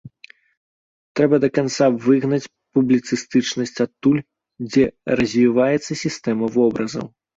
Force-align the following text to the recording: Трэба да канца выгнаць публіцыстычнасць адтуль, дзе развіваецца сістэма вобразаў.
Трэба 1.17 1.35
да 1.43 1.49
канца 1.57 1.85
выгнаць 2.07 2.49
публіцыстычнасць 2.77 3.79
адтуль, 3.85 4.25
дзе 4.69 4.85
развіваецца 5.21 5.91
сістэма 6.05 6.45
вобразаў. 6.57 7.07